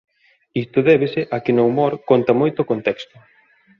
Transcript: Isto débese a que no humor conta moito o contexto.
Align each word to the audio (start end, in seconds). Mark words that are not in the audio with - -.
Isto 0.63 0.79
débese 0.89 1.21
a 1.35 1.37
que 1.43 1.55
no 1.55 1.63
humor 1.69 1.93
conta 2.09 2.33
moito 2.41 2.59
o 2.61 2.69
contexto. 2.71 3.15